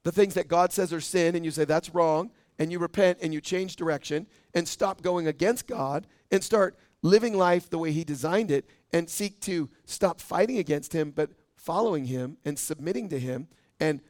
the 0.04 0.12
things 0.12 0.34
that 0.34 0.48
God 0.48 0.74
says 0.74 0.92
are 0.92 1.02
sin, 1.02 1.36
and 1.36 1.46
you 1.46 1.52
say 1.52 1.66
that's 1.66 1.94
wrong, 1.94 2.32
and 2.58 2.72
you 2.72 2.80
repent 2.80 3.20
and 3.22 3.34
you 3.34 3.40
change 3.40 3.78
direction 3.78 4.28
and 4.54 4.68
stop 4.68 5.02
going 5.02 5.28
against 5.28 5.66
God 5.66 6.06
and 6.30 6.44
start 6.44 6.78
living 7.01 7.38
life 7.38 7.70
the 7.70 7.78
way 7.78 7.92
he 7.92 8.04
designed 8.04 8.51
it 8.51 8.70
and 8.92 9.10
seek 9.10 9.39
to 9.42 9.70
stop 9.86 10.20
fighting 10.20 10.58
against 10.58 10.92
him, 10.94 11.12
but 11.12 11.32
following 11.56 12.06
him 12.06 12.38
and 12.44 12.60
submitting 12.60 13.08
to 13.10 13.20
him 13.20 13.48
and 13.80 14.01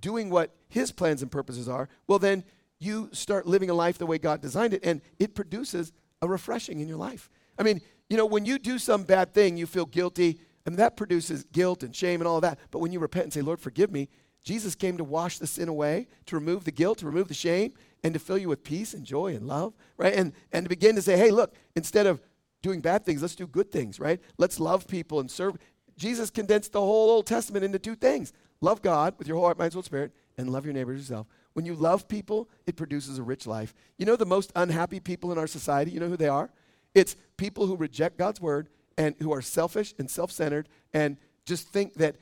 doing 0.00 0.30
what 0.30 0.54
his 0.68 0.92
plans 0.92 1.20
and 1.20 1.30
purposes 1.30 1.68
are, 1.68 1.88
well, 2.06 2.18
then 2.18 2.42
you 2.78 3.10
start 3.12 3.46
living 3.46 3.68
a 3.68 3.74
life 3.74 3.98
the 3.98 4.06
way 4.06 4.16
God 4.16 4.40
designed 4.40 4.72
it, 4.72 4.84
and 4.84 5.02
it 5.18 5.34
produces 5.34 5.92
a 6.22 6.28
refreshing 6.28 6.80
in 6.80 6.88
your 6.88 6.96
life. 6.96 7.28
I 7.60 7.62
mean, 7.62 7.82
you 8.08 8.16
know, 8.16 8.24
when 8.26 8.46
you 8.46 8.58
do 8.58 8.78
some 8.78 9.04
bad 9.04 9.34
thing, 9.34 9.58
you 9.58 9.66
feel 9.66 9.84
guilty, 9.84 10.40
and 10.64 10.76
that 10.78 10.96
produces 10.96 11.44
guilt 11.44 11.82
and 11.82 11.94
shame 11.94 12.20
and 12.20 12.26
all 12.26 12.40
that. 12.40 12.58
But 12.70 12.78
when 12.78 12.90
you 12.90 12.98
repent 12.98 13.24
and 13.24 13.32
say, 13.32 13.42
Lord, 13.42 13.60
forgive 13.60 13.92
me, 13.92 14.08
Jesus 14.42 14.74
came 14.74 14.96
to 14.96 15.04
wash 15.04 15.38
the 15.38 15.46
sin 15.46 15.68
away, 15.68 16.08
to 16.26 16.36
remove 16.36 16.64
the 16.64 16.72
guilt, 16.72 16.98
to 16.98 17.06
remove 17.06 17.28
the 17.28 17.34
shame, 17.34 17.74
and 18.02 18.14
to 18.14 18.18
fill 18.18 18.38
you 18.38 18.48
with 18.48 18.64
peace 18.64 18.94
and 18.94 19.04
joy 19.04 19.34
and 19.34 19.46
love, 19.46 19.74
right? 19.98 20.14
And, 20.14 20.32
and 20.52 20.64
to 20.64 20.70
begin 20.70 20.96
to 20.96 21.02
say, 21.02 21.18
hey, 21.18 21.30
look, 21.30 21.54
instead 21.76 22.06
of 22.06 22.22
doing 22.62 22.80
bad 22.80 23.04
things, 23.04 23.20
let's 23.20 23.34
do 23.34 23.46
good 23.46 23.70
things, 23.70 24.00
right? 24.00 24.20
Let's 24.38 24.58
love 24.58 24.88
people 24.88 25.20
and 25.20 25.30
serve. 25.30 25.58
Jesus 25.98 26.30
condensed 26.30 26.72
the 26.72 26.80
whole 26.80 27.10
Old 27.10 27.26
Testament 27.26 27.64
into 27.64 27.78
two 27.78 27.94
things 27.94 28.32
love 28.62 28.82
God 28.82 29.14
with 29.18 29.26
your 29.26 29.36
whole 29.36 29.46
heart, 29.46 29.58
mind, 29.58 29.72
soul, 29.72 29.82
spirit, 29.82 30.12
and 30.36 30.50
love 30.50 30.64
your 30.64 30.74
neighbors 30.74 31.00
yourself. 31.00 31.26
When 31.52 31.64
you 31.66 31.74
love 31.74 32.08
people, 32.08 32.48
it 32.66 32.76
produces 32.76 33.18
a 33.18 33.22
rich 33.22 33.46
life. 33.46 33.74
You 33.98 34.06
know 34.06 34.16
the 34.16 34.26
most 34.26 34.52
unhappy 34.54 35.00
people 35.00 35.32
in 35.32 35.38
our 35.38 35.46
society, 35.46 35.90
you 35.90 36.00
know 36.00 36.08
who 36.08 36.16
they 36.16 36.28
are? 36.28 36.50
It's 36.94 37.16
people 37.40 37.66
who 37.66 37.74
reject 37.74 38.18
God's 38.18 38.40
word 38.40 38.68
and 38.98 39.16
who 39.18 39.32
are 39.32 39.40
selfish 39.40 39.94
and 39.98 40.08
self 40.10 40.30
centered 40.30 40.68
and 40.92 41.16
just 41.46 41.68
think 41.68 41.94
that 41.94 42.16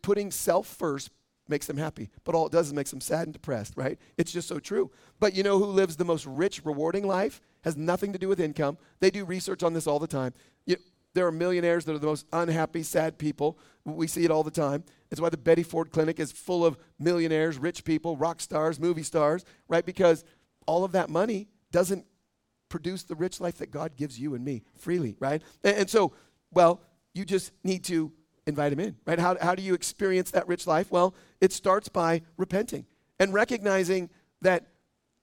putting 0.00 0.30
self 0.30 0.66
first 0.66 1.10
makes 1.48 1.66
them 1.66 1.76
happy. 1.76 2.08
But 2.22 2.36
all 2.36 2.46
it 2.46 2.52
does 2.52 2.68
is 2.68 2.72
makes 2.72 2.92
them 2.92 3.00
sad 3.00 3.24
and 3.24 3.32
depressed, 3.32 3.74
right? 3.76 3.98
It's 4.16 4.30
just 4.30 4.46
so 4.46 4.60
true. 4.60 4.92
But 5.18 5.34
you 5.34 5.42
know 5.42 5.58
who 5.58 5.64
lives 5.64 5.96
the 5.96 6.04
most 6.04 6.24
rich, 6.24 6.64
rewarding 6.64 7.04
life? 7.04 7.40
Has 7.64 7.76
nothing 7.76 8.12
to 8.12 8.18
do 8.18 8.28
with 8.28 8.38
income. 8.38 8.78
They 9.00 9.10
do 9.10 9.24
research 9.24 9.64
on 9.64 9.74
this 9.74 9.88
all 9.88 9.98
the 9.98 10.06
time. 10.06 10.32
You, 10.66 10.76
there 11.14 11.26
are 11.26 11.32
millionaires 11.32 11.84
that 11.86 11.94
are 11.94 11.98
the 11.98 12.06
most 12.06 12.26
unhappy, 12.32 12.84
sad 12.84 13.18
people. 13.18 13.58
We 13.84 14.06
see 14.06 14.24
it 14.24 14.30
all 14.30 14.44
the 14.44 14.52
time. 14.52 14.84
It's 15.10 15.20
why 15.20 15.30
the 15.30 15.36
Betty 15.36 15.64
Ford 15.64 15.90
Clinic 15.90 16.20
is 16.20 16.30
full 16.30 16.64
of 16.64 16.78
millionaires, 17.00 17.58
rich 17.58 17.82
people, 17.82 18.16
rock 18.16 18.40
stars, 18.40 18.78
movie 18.78 19.02
stars, 19.02 19.44
right? 19.66 19.84
Because 19.84 20.24
all 20.66 20.84
of 20.84 20.92
that 20.92 21.10
money 21.10 21.48
doesn't 21.72 22.06
produce 22.70 23.02
the 23.02 23.14
rich 23.14 23.40
life 23.40 23.58
that 23.58 23.70
God 23.70 23.96
gives 23.96 24.18
you 24.18 24.34
and 24.34 24.42
me 24.42 24.62
freely, 24.76 25.16
right? 25.20 25.42
And, 25.62 25.76
and 25.76 25.90
so, 25.90 26.14
well, 26.50 26.80
you 27.12 27.26
just 27.26 27.52
need 27.62 27.84
to 27.84 28.10
invite 28.46 28.72
him 28.72 28.80
in, 28.80 28.96
right? 29.04 29.18
How, 29.18 29.36
how 29.38 29.54
do 29.54 29.62
you 29.62 29.74
experience 29.74 30.30
that 30.30 30.48
rich 30.48 30.66
life? 30.66 30.90
Well, 30.90 31.14
it 31.42 31.52
starts 31.52 31.90
by 31.90 32.22
repenting 32.38 32.86
and 33.18 33.34
recognizing 33.34 34.08
that 34.40 34.68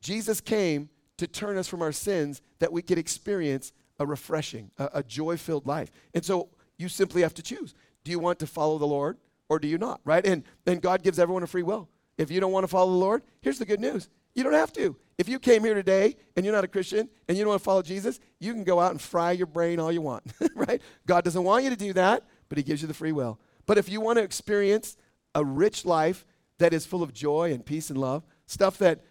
Jesus 0.01 0.39
came 0.41 0.89
to 1.17 1.27
turn 1.27 1.57
us 1.57 1.67
from 1.67 1.81
our 1.81 1.91
sins 1.91 2.41
that 2.59 2.71
we 2.71 2.83
could 2.83 2.99
experience 2.99 3.71
a 3.99 4.05
refreshing, 4.05 4.69
a, 4.77 4.89
a 4.95 5.03
joy 5.03 5.37
filled 5.37 5.65
life. 5.65 5.89
And 6.13 6.23
so 6.23 6.49
you 6.77 6.89
simply 6.89 7.23
have 7.23 7.33
to 7.35 7.41
choose. 7.41 7.73
Do 8.03 8.11
you 8.11 8.19
want 8.19 8.37
to 8.39 8.47
follow 8.47 8.77
the 8.77 8.85
Lord 8.85 9.17
or 9.49 9.57
do 9.57 9.67
you 9.67 9.77
not, 9.77 10.01
right? 10.05 10.25
And 10.25 10.43
then 10.65 10.77
God 10.77 11.01
gives 11.01 11.17
everyone 11.17 11.43
a 11.43 11.47
free 11.47 11.63
will. 11.63 11.89
If 12.17 12.29
you 12.29 12.39
don't 12.39 12.51
want 12.51 12.63
to 12.63 12.67
follow 12.67 12.91
the 12.91 12.97
Lord, 12.97 13.23
here's 13.41 13.59
the 13.59 13.65
good 13.65 13.79
news 13.79 14.09
you 14.35 14.43
don't 14.43 14.53
have 14.53 14.73
to. 14.73 14.95
If 15.17 15.27
you 15.27 15.39
came 15.39 15.63
here 15.63 15.73
today 15.73 16.15
and 16.35 16.45
you're 16.45 16.53
not 16.53 16.63
a 16.63 16.67
Christian 16.67 17.09
and 17.27 17.37
you 17.37 17.43
don't 17.43 17.49
want 17.49 17.61
to 17.61 17.65
follow 17.65 17.81
Jesus, 17.81 18.19
you 18.39 18.53
can 18.53 18.63
go 18.63 18.79
out 18.79 18.91
and 18.91 19.01
fry 19.01 19.31
your 19.31 19.47
brain 19.47 19.79
all 19.79 19.91
you 19.91 20.01
want, 20.01 20.23
right? 20.55 20.81
God 21.07 21.23
doesn't 21.23 21.43
want 21.43 21.63
you 21.63 21.71
to 21.71 21.75
do 21.75 21.93
that, 21.93 22.23
but 22.49 22.57
He 22.57 22.63
gives 22.63 22.81
you 22.81 22.87
the 22.87 22.93
free 22.93 23.11
will. 23.11 23.39
But 23.65 23.77
if 23.77 23.89
you 23.89 23.99
want 23.99 24.17
to 24.17 24.23
experience 24.23 24.95
a 25.33 25.43
rich 25.43 25.85
life 25.85 26.25
that 26.59 26.73
is 26.73 26.85
full 26.85 27.01
of 27.01 27.13
joy 27.13 27.51
and 27.51 27.65
peace 27.65 27.89
and 27.89 27.99
love, 27.99 28.23
stuff 28.45 28.77
that 28.77 29.01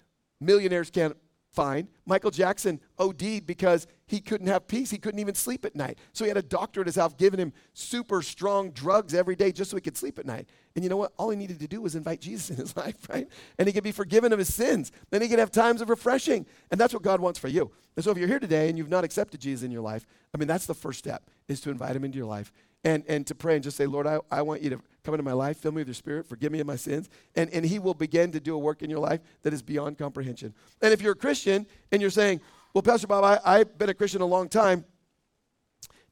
millionaires 0.40 0.90
can't 0.90 1.16
find. 1.56 1.88
Michael 2.04 2.30
Jackson 2.30 2.78
OD'd 2.98 3.46
because 3.46 3.88
he 4.06 4.20
couldn't 4.20 4.46
have 4.46 4.68
peace. 4.68 4.90
He 4.90 4.98
couldn't 4.98 5.18
even 5.18 5.34
sleep 5.34 5.64
at 5.64 5.74
night. 5.74 5.98
So 6.12 6.24
he 6.24 6.28
had 6.28 6.36
a 6.36 6.42
doctor 6.42 6.82
at 6.82 6.86
his 6.86 6.96
house 6.96 7.14
giving 7.16 7.40
him 7.40 7.52
super 7.72 8.22
strong 8.22 8.70
drugs 8.70 9.14
every 9.14 9.34
day 9.34 9.50
just 9.50 9.70
so 9.70 9.76
he 9.76 9.80
could 9.80 9.96
sleep 9.96 10.18
at 10.18 10.26
night. 10.26 10.48
And 10.76 10.84
you 10.84 10.90
know 10.90 10.98
what? 10.98 11.12
All 11.16 11.30
he 11.30 11.36
needed 11.36 11.58
to 11.60 11.66
do 11.66 11.80
was 11.80 11.96
invite 11.96 12.20
Jesus 12.20 12.50
in 12.50 12.56
his 12.56 12.76
life, 12.76 13.08
right? 13.08 13.26
And 13.58 13.66
he 13.66 13.72
could 13.72 13.82
be 13.82 13.90
forgiven 13.90 14.32
of 14.32 14.38
his 14.38 14.54
sins. 14.54 14.92
Then 15.10 15.22
he 15.22 15.28
could 15.28 15.38
have 15.38 15.50
times 15.50 15.80
of 15.80 15.88
refreshing. 15.88 16.46
And 16.70 16.78
that's 16.78 16.92
what 16.92 17.02
God 17.02 17.20
wants 17.20 17.38
for 17.38 17.48
you. 17.48 17.72
And 17.96 18.04
so 18.04 18.10
if 18.10 18.18
you're 18.18 18.28
here 18.28 18.38
today 18.38 18.68
and 18.68 18.76
you've 18.76 18.90
not 18.90 19.04
accepted 19.04 19.40
Jesus 19.40 19.64
in 19.64 19.70
your 19.70 19.80
life, 19.80 20.06
I 20.34 20.38
mean, 20.38 20.46
that's 20.46 20.66
the 20.66 20.74
first 20.74 20.98
step 20.98 21.30
is 21.48 21.60
to 21.62 21.70
invite 21.70 21.96
him 21.96 22.04
into 22.04 22.18
your 22.18 22.26
life 22.26 22.52
and, 22.86 23.02
and 23.08 23.26
to 23.26 23.34
pray 23.34 23.54
and 23.54 23.64
just 23.64 23.76
say, 23.76 23.84
Lord, 23.84 24.06
I, 24.06 24.20
I 24.30 24.42
want 24.42 24.62
you 24.62 24.70
to 24.70 24.80
come 25.02 25.12
into 25.12 25.24
my 25.24 25.32
life, 25.32 25.56
fill 25.56 25.72
me 25.72 25.80
with 25.80 25.88
your 25.88 25.94
spirit, 25.94 26.24
forgive 26.24 26.52
me 26.52 26.60
of 26.60 26.68
my 26.68 26.76
sins. 26.76 27.08
And, 27.34 27.50
and 27.50 27.66
he 27.66 27.80
will 27.80 27.94
begin 27.94 28.30
to 28.30 28.38
do 28.38 28.54
a 28.54 28.58
work 28.58 28.80
in 28.80 28.88
your 28.88 29.00
life 29.00 29.20
that 29.42 29.52
is 29.52 29.60
beyond 29.60 29.98
comprehension. 29.98 30.54
And 30.80 30.92
if 30.92 31.02
you're 31.02 31.14
a 31.14 31.16
Christian 31.16 31.66
and 31.90 32.00
you're 32.00 32.12
saying, 32.12 32.40
well, 32.72 32.82
Pastor 32.82 33.08
Bob, 33.08 33.24
I, 33.24 33.40
I've 33.44 33.76
been 33.76 33.88
a 33.88 33.94
Christian 33.94 34.20
a 34.20 34.26
long 34.26 34.48
time, 34.48 34.84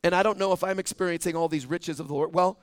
and 0.02 0.16
I 0.16 0.24
don't 0.24 0.36
know 0.36 0.52
if 0.52 0.64
I'm 0.64 0.80
experiencing 0.80 1.36
all 1.36 1.48
these 1.48 1.64
riches 1.64 2.00
of 2.00 2.08
the 2.08 2.14
Lord. 2.14 2.34
Well, 2.34 2.58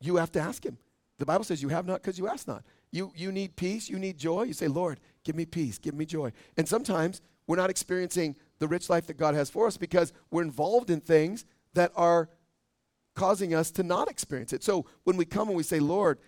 you 0.00 0.16
have 0.16 0.32
to 0.32 0.40
ask 0.40 0.66
him. 0.66 0.76
The 1.18 1.26
Bible 1.26 1.44
says 1.44 1.62
you 1.62 1.68
have 1.68 1.86
not 1.86 2.02
because 2.02 2.18
you 2.18 2.26
ask 2.26 2.48
not. 2.48 2.64
You, 2.90 3.12
you 3.14 3.30
need 3.30 3.54
peace, 3.54 3.88
you 3.88 4.00
need 4.00 4.18
joy. 4.18 4.42
You 4.42 4.52
say, 4.52 4.66
Lord, 4.66 4.98
give 5.22 5.36
me 5.36 5.46
peace, 5.46 5.78
give 5.78 5.94
me 5.94 6.06
joy. 6.06 6.32
And 6.56 6.68
sometimes 6.68 7.22
we're 7.46 7.56
not 7.56 7.70
experiencing 7.70 8.34
the 8.58 8.66
rich 8.66 8.90
life 8.90 9.06
that 9.06 9.16
God 9.16 9.36
has 9.36 9.48
for 9.48 9.68
us 9.68 9.76
because 9.76 10.12
we're 10.32 10.42
involved 10.42 10.90
in 10.90 11.00
things 11.00 11.44
that 11.74 11.92
are 11.94 12.28
causing 13.14 13.54
us 13.54 13.70
to 13.72 13.82
not 13.82 14.10
experience 14.10 14.52
it. 14.52 14.62
So 14.62 14.86
when 15.04 15.16
we 15.16 15.24
come 15.24 15.48
and 15.48 15.56
we 15.56 15.62
say, 15.62 15.80
Lord, 15.80 16.18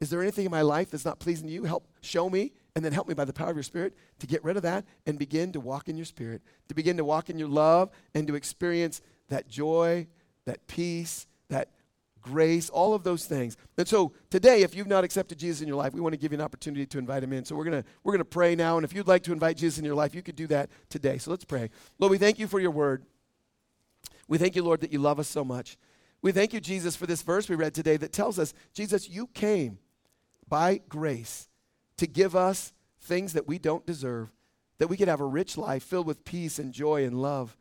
is 0.00 0.10
there 0.10 0.22
anything 0.22 0.44
in 0.44 0.50
my 0.50 0.62
life 0.62 0.90
that's 0.90 1.04
not 1.04 1.18
pleasing 1.18 1.48
to 1.48 1.52
you? 1.52 1.64
Help 1.64 1.88
show 2.00 2.30
me, 2.30 2.52
and 2.78 2.84
then 2.84 2.92
help 2.92 3.08
me 3.08 3.14
by 3.14 3.24
the 3.24 3.32
power 3.32 3.50
of 3.50 3.56
your 3.56 3.64
spirit 3.64 3.94
to 4.20 4.26
get 4.28 4.44
rid 4.44 4.56
of 4.56 4.62
that 4.62 4.84
and 5.04 5.18
begin 5.18 5.50
to 5.50 5.58
walk 5.58 5.88
in 5.88 5.96
your 5.96 6.04
spirit, 6.04 6.42
to 6.68 6.74
begin 6.74 6.96
to 6.96 7.04
walk 7.04 7.28
in 7.28 7.36
your 7.36 7.48
love 7.48 7.90
and 8.14 8.28
to 8.28 8.36
experience 8.36 9.00
that 9.28 9.48
joy, 9.48 10.06
that 10.44 10.64
peace, 10.68 11.26
that 11.48 11.70
grace, 12.20 12.70
all 12.70 12.94
of 12.94 13.02
those 13.02 13.24
things. 13.24 13.56
And 13.76 13.88
so 13.88 14.12
today, 14.30 14.62
if 14.62 14.76
you've 14.76 14.86
not 14.86 15.02
accepted 15.02 15.38
Jesus 15.38 15.60
in 15.60 15.66
your 15.66 15.76
life, 15.76 15.92
we 15.92 16.00
want 16.00 16.12
to 16.12 16.18
give 16.18 16.30
you 16.30 16.38
an 16.38 16.44
opportunity 16.44 16.86
to 16.86 16.98
invite 16.98 17.24
him 17.24 17.32
in. 17.32 17.44
So 17.44 17.56
we're 17.56 17.64
gonna 17.64 17.84
we're 18.04 18.12
gonna 18.12 18.24
pray 18.24 18.54
now. 18.54 18.76
And 18.76 18.84
if 18.84 18.94
you'd 18.94 19.08
like 19.08 19.24
to 19.24 19.32
invite 19.32 19.56
Jesus 19.56 19.78
in 19.78 19.84
your 19.84 19.96
life, 19.96 20.14
you 20.14 20.22
could 20.22 20.36
do 20.36 20.46
that 20.46 20.70
today. 20.88 21.18
So 21.18 21.32
let's 21.32 21.44
pray. 21.44 21.70
Lord, 21.98 22.12
we 22.12 22.18
thank 22.18 22.38
you 22.38 22.46
for 22.46 22.60
your 22.60 22.70
word. 22.70 23.04
We 24.28 24.38
thank 24.38 24.54
you, 24.54 24.62
Lord, 24.62 24.82
that 24.82 24.92
you 24.92 25.00
love 25.00 25.18
us 25.18 25.26
so 25.26 25.44
much. 25.44 25.76
We 26.20 26.32
thank 26.32 26.52
you, 26.52 26.60
Jesus, 26.60 26.96
for 26.96 27.06
this 27.06 27.22
verse 27.22 27.48
we 27.48 27.56
read 27.56 27.74
today 27.74 27.96
that 27.96 28.12
tells 28.12 28.38
us, 28.38 28.52
Jesus, 28.74 29.08
you 29.08 29.28
came 29.28 29.78
by 30.48 30.80
grace 30.88 31.48
to 31.96 32.06
give 32.06 32.34
us 32.34 32.72
things 33.00 33.32
that 33.34 33.46
we 33.46 33.58
don't 33.58 33.86
deserve, 33.86 34.32
that 34.78 34.88
we 34.88 34.96
could 34.96 35.08
have 35.08 35.20
a 35.20 35.26
rich 35.26 35.56
life 35.56 35.82
filled 35.82 36.06
with 36.06 36.24
peace 36.24 36.58
and 36.58 36.72
joy 36.72 37.04
and 37.04 37.20
love. 37.20 37.56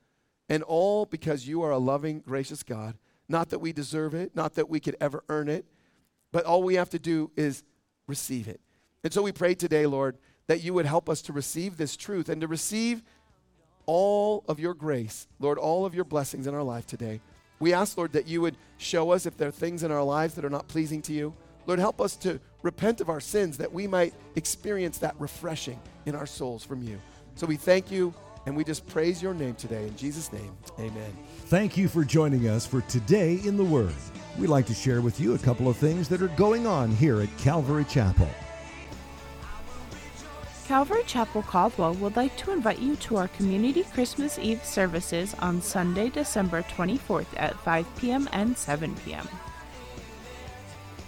And 0.50 0.64
all 0.64 1.06
because 1.06 1.48
you 1.48 1.62
are 1.64 1.72
a 1.72 1.78
loving, 1.78 2.20
gracious 2.20 2.64
God. 2.64 2.98
Not 3.28 3.50
that 3.50 3.60
we 3.60 3.74
deserve 3.74 4.14
it, 4.14 4.36
not 4.36 4.56
that 4.56 4.70
we 4.70 4.80
could 4.80 4.96
ever 5.02 5.24
earn 5.28 5.50
it, 5.50 5.66
but 6.32 6.46
all 6.46 6.64
we 6.64 6.76
have 6.76 6.90
to 6.92 7.00
do 7.00 7.32
is 7.36 7.64
receive 8.08 8.48
it. 8.48 8.62
And 9.04 9.14
so 9.14 9.22
we 9.22 9.32
pray 9.32 9.56
today, 9.56 9.86
Lord, 9.86 10.18
that 10.48 10.62
you 10.62 10.74
would 10.74 10.86
help 10.86 11.10
us 11.10 11.22
to 11.24 11.34
receive 11.34 11.78
this 11.78 11.98
truth 11.98 12.30
and 12.30 12.42
to 12.42 12.48
receive 12.48 13.04
all 13.86 14.44
of 14.48 14.60
your 14.60 14.74
grace, 14.74 15.28
Lord, 15.40 15.58
all 15.58 15.86
of 15.86 15.94
your 15.94 16.06
blessings 16.06 16.48
in 16.48 16.56
our 16.56 16.64
life 16.64 16.88
today. 16.88 17.22
We 17.60 17.74
ask, 17.74 17.98
Lord, 17.98 18.14
that 18.14 18.28
you 18.28 18.42
would 18.42 18.58
show 18.78 19.12
us 19.12 19.26
if 19.26 19.38
there 19.38 19.50
are 19.50 19.52
things 19.52 19.84
in 19.84 19.92
our 19.92 20.04
lives 20.04 20.36
that 20.36 20.46
are 20.46 20.50
not 20.50 20.68
pleasing 20.68 21.02
to 21.04 21.14
you. 21.14 21.34
Lord, 21.66 21.80
help 21.80 22.00
us 22.00 22.16
to 22.18 22.40
repent 22.62 23.02
of 23.02 23.10
our 23.10 23.20
sins 23.20 23.58
that 23.58 23.72
we 23.72 23.88
might 23.88 24.14
experience 24.36 25.00
that 25.00 25.16
refreshing 25.20 25.80
in 26.06 26.16
our 26.16 26.26
souls 26.26 26.64
from 26.64 26.82
you. 26.82 27.00
So 27.36 27.46
we 27.46 27.58
thank 27.58 27.92
you 27.92 28.14
and 28.46 28.56
we 28.56 28.64
just 28.64 28.88
praise 28.88 29.22
your 29.22 29.34
name 29.34 29.56
today. 29.56 29.88
In 29.88 29.98
Jesus' 29.98 30.32
name, 30.32 30.56
amen. 30.80 31.18
Thank 31.48 31.76
you 31.76 31.90
for 31.90 32.06
joining 32.06 32.48
us 32.48 32.66
for 32.66 32.82
Today 32.82 33.42
in 33.44 33.58
the 33.58 33.64
Word. 33.64 33.94
We'd 34.38 34.48
like 34.48 34.66
to 34.68 34.74
share 34.74 35.02
with 35.02 35.20
you 35.20 35.34
a 35.36 35.40
couple 35.40 35.68
of 35.68 35.76
things 35.76 36.08
that 36.10 36.22
are 36.22 36.30
going 36.30 36.66
on 36.66 36.92
here 36.92 37.22
at 37.22 37.38
Calvary 37.38 37.86
Chapel. 37.90 38.30
Calvary 40.68 41.04
Chapel 41.08 41.44
Caldwell 41.44 41.94
would 41.94 42.18
like 42.18 42.36
to 42.36 42.52
invite 42.52 42.80
you 42.80 42.98
to 42.98 43.16
our 43.16 43.30
Community 43.30 43.84
Christmas 43.84 44.38
Eve 44.38 44.66
services 44.66 45.34
on 45.40 45.62
Sunday, 45.62 46.10
December 46.10 46.62
24th 46.64 47.28
at 47.38 47.58
5 47.62 47.96
p.m. 47.96 48.28
and 48.34 48.58
7 48.58 48.94
p.m. 49.06 49.30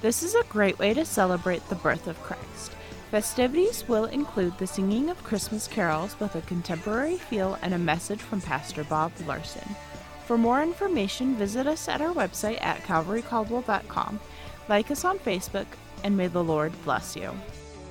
This 0.01 0.23
is 0.23 0.33
a 0.33 0.45
great 0.45 0.79
way 0.79 0.93
to 0.93 1.03
celebrate 1.03 1.67
the 1.67 1.75
birth 1.75 2.07
of 2.07 2.21
Christ. 2.23 2.71
Festivities 3.11 3.85
will 3.85 4.05
include 4.05 4.57
the 4.57 4.65
singing 4.65 5.09
of 5.09 5.21
Christmas 5.25 5.67
carols 5.67 6.17
with 6.21 6.35
a 6.35 6.41
contemporary 6.41 7.17
feel 7.17 7.57
and 7.61 7.73
a 7.73 7.77
message 7.77 8.21
from 8.21 8.39
Pastor 8.39 8.85
Bob 8.85 9.11
Larson. 9.27 9.75
For 10.25 10.37
more 10.37 10.63
information, 10.63 11.35
visit 11.35 11.67
us 11.67 11.89
at 11.89 11.99
our 11.99 12.13
website 12.13 12.63
at 12.63 12.83
calvarycaldwell.com, 12.83 14.21
like 14.69 14.89
us 14.89 15.03
on 15.03 15.19
Facebook, 15.19 15.67
and 16.05 16.15
may 16.15 16.27
the 16.27 16.43
Lord 16.43 16.71
bless 16.85 17.17
you. 17.17 17.33